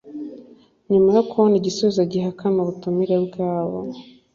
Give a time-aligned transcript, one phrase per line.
[0.91, 3.77] nyuma yo kubona igisubizo gihakana ubutumire bwabo